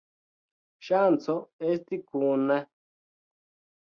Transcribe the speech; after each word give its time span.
Ŝanco 0.87 1.35
esti 1.73 2.01
kune! 2.09 2.59